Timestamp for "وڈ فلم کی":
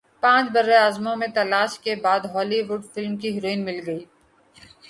2.61-3.29